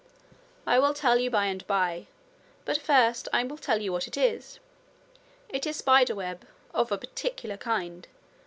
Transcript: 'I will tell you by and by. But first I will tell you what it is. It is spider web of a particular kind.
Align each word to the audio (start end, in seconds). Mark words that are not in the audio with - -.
'I 0.65 0.79
will 0.79 0.93
tell 0.95 1.19
you 1.19 1.29
by 1.29 1.45
and 1.45 1.63
by. 1.67 2.07
But 2.65 2.79
first 2.81 3.27
I 3.31 3.43
will 3.43 3.59
tell 3.59 3.79
you 3.83 3.91
what 3.91 4.07
it 4.07 4.17
is. 4.17 4.57
It 5.47 5.67
is 5.67 5.75
spider 5.75 6.15
web 6.15 6.43
of 6.73 6.91
a 6.91 6.97
particular 6.97 7.55
kind. 7.55 8.07